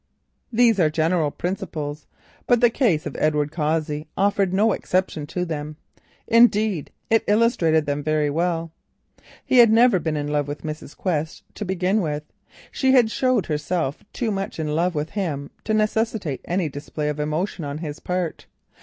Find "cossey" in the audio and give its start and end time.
3.51-4.07